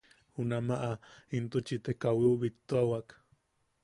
[0.35, 0.89] Junamaʼa
[1.37, 3.07] intuchi te kawiu bittuawak.